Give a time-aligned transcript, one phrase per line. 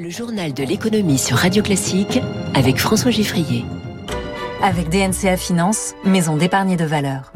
[0.00, 2.20] Le journal de l'économie sur Radio Classique
[2.54, 3.64] avec François Giffrier.
[4.62, 7.32] Avec DNCA Finance, maison d'épargne de valeur.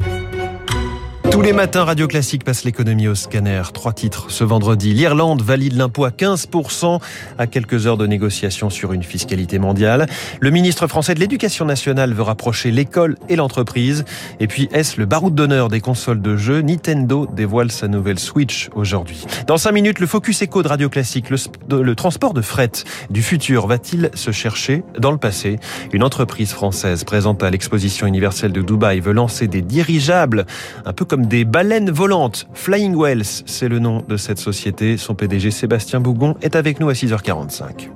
[1.30, 3.62] Tous les matins, Radio Classique passe l'économie au scanner.
[3.72, 4.92] Trois titres ce vendredi.
[4.92, 7.00] L'Irlande valide l'impôt à 15%
[7.38, 10.06] à quelques heures de négociation sur une fiscalité mondiale.
[10.40, 14.04] Le ministre français de l'Éducation nationale veut rapprocher l'école et l'entreprise.
[14.40, 16.60] Et puis, est-ce le baroud d'honneur des consoles de jeux?
[16.60, 19.24] Nintendo dévoile sa nouvelle Switch aujourd'hui.
[19.46, 21.30] Dans cinq minutes, le focus éco de Radio Classique.
[21.30, 22.72] Le, le transport de fret
[23.08, 25.58] du futur va-t-il se chercher dans le passé?
[25.92, 30.46] Une entreprise française présente à l'exposition universelle de Dubaï veut lancer des dirigeables,
[30.84, 32.46] un peu comme des baleines volantes.
[32.54, 34.96] Flying Wells, c'est le nom de cette société.
[34.96, 37.90] Son PDG Sébastien Bougon est avec nous à 6h45.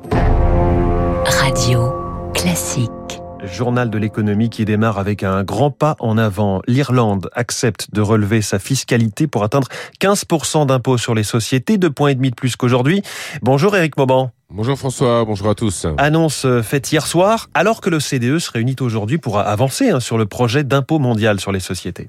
[1.24, 1.94] Radio
[2.34, 3.05] classique.
[3.44, 6.62] Journal de l'économie qui démarre avec un grand pas en avant.
[6.66, 9.68] L'Irlande accepte de relever sa fiscalité pour atteindre
[10.00, 13.02] 15% d'impôts sur les sociétés, deux points et demi de plus qu'aujourd'hui.
[13.42, 14.30] Bonjour Eric Mauban.
[14.48, 15.86] Bonjour François, bonjour à tous.
[15.98, 20.18] Annonce faite hier soir, alors que le CDE se réunit aujourd'hui pour avancer hein, sur
[20.18, 22.08] le projet d'impôt mondial sur les sociétés.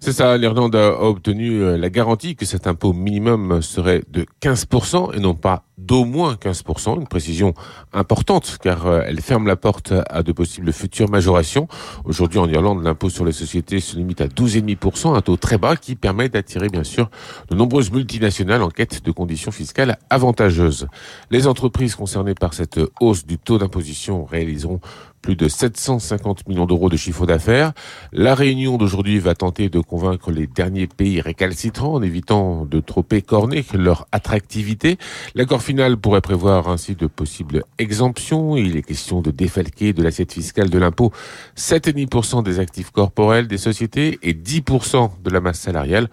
[0.00, 5.14] C'est ça, l'Irlande a obtenu euh, la garantie que cet impôt minimum serait de 15%
[5.14, 7.54] et non pas d'au moins 15%, une précision
[7.92, 11.68] importante car euh, elle ferme la porte à de possibles futures majorations.
[12.04, 15.76] Aujourd'hui en Irlande, l'impôt sur les sociétés se limite à 12,5%, un taux très bas
[15.76, 17.10] qui permet d'attirer bien sûr
[17.50, 20.88] de nombreuses multinationales en quête de conditions fiscales avantageuses.
[21.30, 24.80] Les entreprises entreprises concernées par cette hausse du taux d'imposition réaliseront
[25.26, 27.72] plus de 750 millions d'euros de chiffre d'affaires.
[28.12, 33.04] La réunion d'aujourd'hui va tenter de convaincre les derniers pays récalcitrants en évitant de trop
[33.10, 34.98] écorner leur attractivité.
[35.34, 38.56] L'accord final pourrait prévoir ainsi de possibles exemptions.
[38.56, 41.10] Il est question de défalquer de l'assiette fiscale de l'impôt
[41.56, 46.08] 7,5% des actifs corporels des sociétés et 10% de la masse salariale.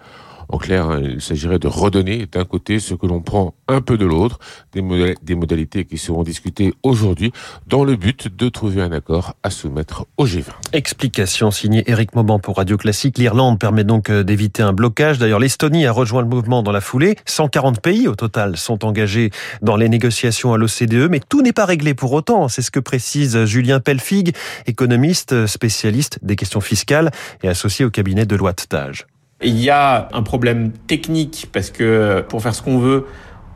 [0.48, 3.96] En clair, hein, il s'agirait de redonner d'un côté ce que l'on prend un peu
[3.96, 4.38] de l'autre,
[4.72, 7.32] des, modalités qui seront discutées aujourd'hui
[7.66, 10.44] dans le but de trouver un accord à soumettre au G20.
[10.72, 13.18] Explication signée Eric Mauban pour Radio Classique.
[13.18, 15.18] L'Irlande permet donc euh, d'éviter un blocage.
[15.18, 17.16] D'ailleurs, l'Estonie a rejoint le mouvement dans la foulée.
[17.26, 19.30] 140 pays au total sont engagés
[19.62, 22.48] dans les négociations à l'OCDE, mais tout n'est pas réglé pour autant.
[22.48, 24.34] C'est ce que précise Julien Pelfig,
[24.66, 27.10] économiste spécialiste des questions fiscales
[27.42, 29.06] et associé au cabinet de loi de Tage.
[29.44, 33.06] Il y a un problème technique parce que pour faire ce qu'on veut,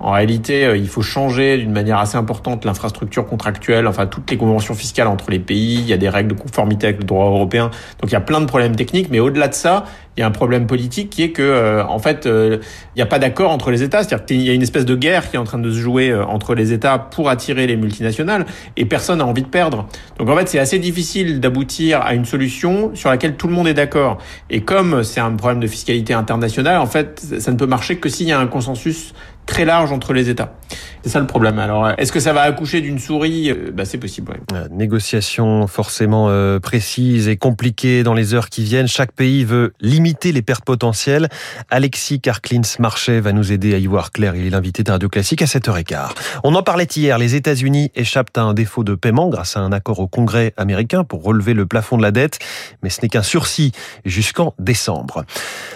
[0.01, 4.37] en réalité, euh, il faut changer d'une manière assez importante l'infrastructure contractuelle, enfin toutes les
[4.37, 5.77] conventions fiscales entre les pays.
[5.81, 7.71] Il y a des règles de conformité avec le droit européen.
[8.01, 9.85] Donc il y a plein de problèmes techniques, mais au-delà de ça,
[10.17, 12.59] il y a un problème politique qui est que, euh, en fait, euh,
[12.95, 14.03] il n'y a pas d'accord entre les États.
[14.03, 16.15] C'est-à-dire qu'il y a une espèce de guerre qui est en train de se jouer
[16.15, 19.87] entre les États pour attirer les multinationales, et personne n'a envie de perdre.
[20.19, 23.69] Donc en fait, c'est assez difficile d'aboutir à une solution sur laquelle tout le monde
[23.69, 24.19] est d'accord.
[24.51, 28.09] Et comme c'est un problème de fiscalité internationale, en fait, ça ne peut marcher que
[28.09, 29.15] s'il y a un consensus
[29.49, 30.58] très large entre les États.
[31.03, 31.59] C'est ça le problème.
[31.59, 33.53] Alors, est-ce que ça va accoucher d'une souris?
[33.73, 34.33] Bah, C'est possible.
[34.33, 34.41] Ouais.
[34.55, 38.89] Euh, négociation forcément euh, précise et compliquée dans les heures qui viennent.
[38.89, 41.29] Chaque pays veut limiter les pertes potentielles.
[41.71, 44.35] Alexis Karklins Marchais va nous aider à y voir clair.
[44.35, 46.11] Il est l'invité de Radio Classique à 7h15.
[46.45, 47.19] On en parlait hier.
[47.19, 51.05] Les États-Unis échappent à un défaut de paiement grâce à un accord au Congrès américain
[51.05, 52.39] pour relever le plafond de la dette.
[52.83, 53.73] Mais ce n'est qu'un sursis
[54.05, 55.25] jusqu'en décembre.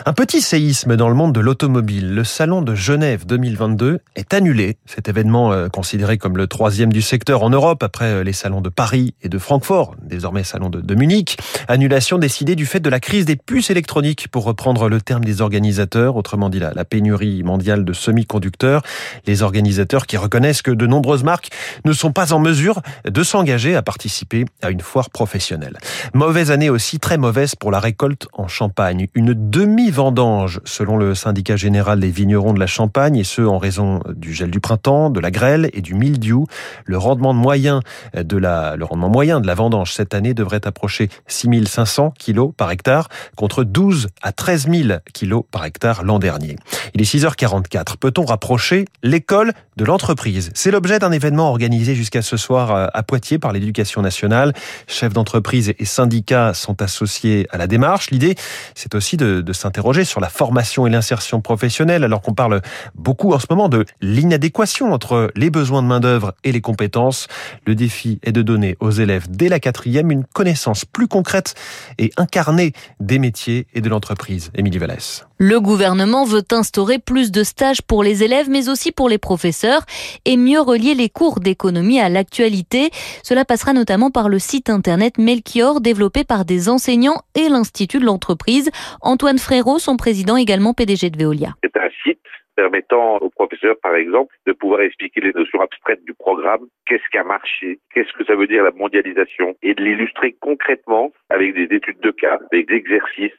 [0.06, 2.14] Un petit séisme dans le monde de l'automobile.
[2.14, 4.76] Le salon de Genève 2022 est annulé.
[4.84, 8.60] Cet événement euh, considéré comme le troisième du secteur en Europe après euh, les salons
[8.60, 11.38] de Paris et de Francfort, désormais salon de, Munich.
[11.68, 15.40] Annulation décidée du fait de la crise des puces électroniques, pour reprendre le terme des
[15.40, 18.82] organisateurs, autrement dit la pénurie mondiale de semi-conducteurs.
[19.26, 21.50] Les organisateurs qui reconnaissent que de nombreuses marques
[21.84, 25.78] ne sont pas en mesure de s'engager à participer à une foire professionnelle.
[26.12, 29.06] Mauvaise année aussi, très mauvaise pour la récolte en Champagne.
[29.14, 34.00] Une demi-vendange, selon le syndicat général des vignerons de la Champagne, et ce en raison
[34.14, 36.46] du gel du printemps, de la grêle et du mildiou.
[36.84, 37.80] Le rendement moyen
[38.14, 42.70] de la, le rendement moyen de la vendange cette année devrait approcher 6500 kilos par
[42.70, 46.56] hectare contre 12 à 13 000 kilos par hectare l'an dernier.
[46.94, 47.96] Il est 6h44.
[47.98, 50.50] Peut-on rapprocher l'école de l'entreprise?
[50.54, 54.52] C'est l'objet d'un événement organisé jusqu'à ce soir à Poitiers par l'éducation nationale.
[54.86, 58.10] Chefs d'entreprise et syndicats sont associés à la démarche.
[58.10, 58.36] L'idée,
[58.74, 62.62] c'est aussi de, de s'interroger sur la formation et l'insertion professionnelle alors qu'on parle
[62.94, 67.26] beaucoup en ce moment de l'inadéquation entre les besoins de main-d'œuvre et les compétences.
[67.66, 71.54] Le défi est de donner aux élèves dès la quatrième une connaissance plus concrète
[71.98, 74.52] et incarnée des métiers et de l'entreprise.
[74.54, 75.26] Émilie Vallès.
[75.38, 79.82] Le gouvernement veut instaurer plus de stages pour les élèves, mais aussi pour les professeurs,
[80.24, 82.90] et mieux relier les cours d'économie à l'actualité.
[83.24, 88.04] Cela passera notamment par le site internet Melchior, développé par des enseignants et l'Institut de
[88.04, 88.70] l'entreprise.
[89.00, 91.54] Antoine Frérot, son président, également PDG de Veolia.
[91.64, 92.21] C'est un site
[92.54, 97.18] permettant aux professeurs, par exemple, de pouvoir expliquer les notions abstraites du programme qu'est-ce qui
[97.18, 101.74] a marché, qu'est-ce que ça veut dire la mondialisation, et de l'illustrer concrètement avec des
[101.74, 103.32] études de cas, avec des exercices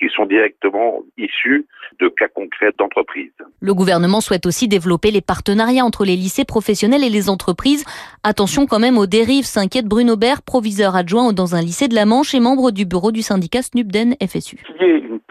[0.00, 1.66] qui sont directement issus
[2.00, 3.32] de cas concrets d'entreprises.
[3.60, 7.84] Le gouvernement souhaite aussi développer les partenariats entre les lycées professionnels et les entreprises.
[8.24, 12.04] Attention quand même aux dérives, s'inquiète Bruno Bert, proviseur adjoint dans un lycée de la
[12.04, 14.58] Manche et membre du bureau du syndicat SNUPDEN FSU.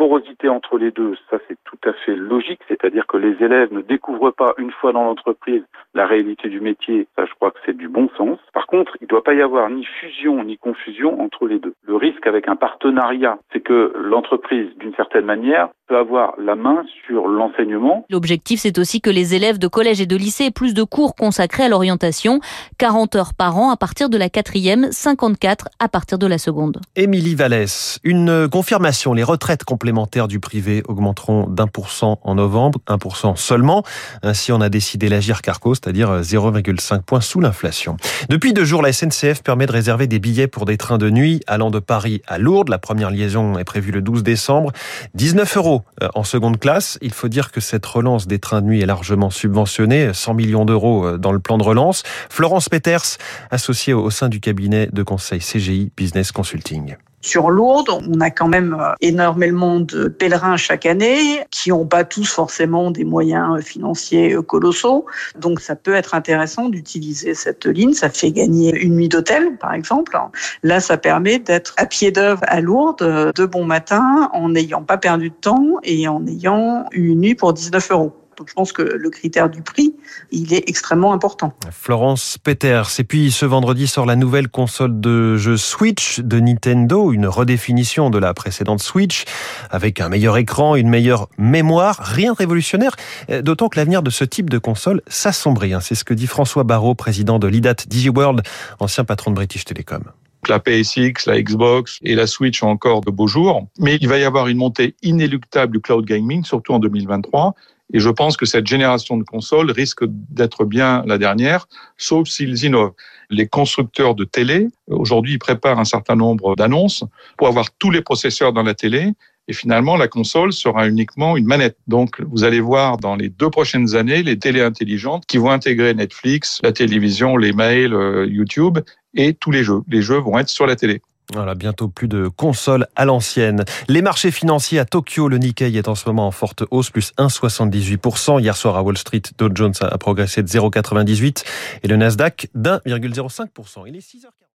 [0.02, 3.82] Porosité entre les deux, ça c'est tout à fait logique, c'est-à-dire que les élèves ne
[3.82, 5.62] découvrent pas une fois dans l'entreprise
[5.94, 8.40] la réalité du métier, ça je crois que c'est du bon sens.
[8.52, 11.76] Par contre, il ne doit pas y avoir ni fusion ni confusion entre les deux.
[11.84, 16.84] Le risque avec un partenariat, c'est que l'entreprise, d'une certaine manière, peut avoir la main
[17.06, 18.06] sur l'enseignement.
[18.10, 21.16] L'objectif, c'est aussi que les élèves de collège et de lycée aient plus de cours
[21.16, 22.40] consacrés à l'orientation.
[22.78, 26.80] 40 heures par an à partir de la quatrième, 54 à partir de la seconde.
[26.96, 29.14] Émilie Vallès, une confirmation.
[29.14, 33.84] Les retraites complémentaires du privé augmenteront d'un pour cent en novembre, 1% seulement.
[34.24, 37.98] Ainsi, on a décidé l'agir Carco, c'est-à-dire 0,5 points sous l'inflation.
[38.30, 41.42] Depuis deux jours, la SNCF permet de réserver des billets pour des trains de nuit
[41.48, 42.70] allant de Paris à Lourdes.
[42.70, 44.72] La première liaison est prévue le 12 décembre.
[45.16, 46.98] 19 euros euh, en seconde classe.
[47.02, 50.66] Il faut dire que cette relance des trains de nuit est largement subventionnée, 100 millions
[50.66, 52.04] d'euros euh, dans le plan de relance.
[52.30, 53.18] Florence Peters,
[53.50, 56.96] associée au sein du cabinet de conseil CGI Business Consulting.
[57.22, 62.04] Sur Lourdes, on a quand même euh, énormément de pèlerins chaque année qui n'ont pas
[62.04, 65.06] tous forcément des moyens financiers colossaux.
[65.40, 67.94] Donc ça peut être intéressant d'utiliser cette ligne.
[67.94, 70.18] Ça fait gagner une nuit d'hôtel, par exemple.
[70.64, 74.98] Là, ça permet d'être à pied d'œuvre à Lourdes de bon matin en n'ayant pas
[74.98, 78.21] perdu de temps et en ayant une nuit pour 19 euros.
[78.42, 79.94] Donc je pense que le critère du prix,
[80.32, 81.54] il est extrêmement important.
[81.70, 82.90] Florence Peters.
[82.98, 88.10] Et puis ce vendredi sort la nouvelle console de jeu Switch de Nintendo, une redéfinition
[88.10, 89.26] de la précédente Switch,
[89.70, 91.98] avec un meilleur écran, une meilleure mémoire.
[92.02, 92.96] Rien de révolutionnaire,
[93.44, 95.76] d'autant que l'avenir de ce type de console s'assombrit.
[95.76, 95.82] Hein.
[95.82, 98.42] C'est ce que dit François Barrault, président de l'IDAT DigiWorld,
[98.80, 100.06] ancien patron de British Telecom.
[100.50, 104.18] La PSX, la Xbox et la Switch ont encore de beaux jours, mais il va
[104.18, 107.54] y avoir une montée inéluctable du cloud gaming, surtout en 2023.
[107.94, 111.68] Et je pense que cette génération de consoles risque d'être bien la dernière,
[111.98, 112.94] sauf s'ils innovent.
[113.30, 117.04] Les constructeurs de télé, aujourd'hui, ils préparent un certain nombre d'annonces
[117.38, 119.12] pour avoir tous les processeurs dans la télé.
[119.48, 121.78] Et finalement, la console sera uniquement une manette.
[121.88, 125.94] Donc, vous allez voir dans les deux prochaines années les télés intelligentes qui vont intégrer
[125.94, 128.80] Netflix, la télévision, les mails, euh, YouTube
[129.14, 129.82] et tous les jeux.
[129.88, 131.02] Les jeux vont être sur la télé.
[131.34, 133.64] Voilà, bientôt plus de consoles à l'ancienne.
[133.88, 137.14] Les marchés financiers à Tokyo, le Nikkei est en ce moment en forte hausse, plus
[137.18, 138.42] 1,78%.
[138.42, 141.46] Hier soir à Wall Street, Dow Jones a progressé de 0,98%
[141.84, 143.84] et le Nasdaq d'1,05%.
[143.88, 144.41] Il est 6h40.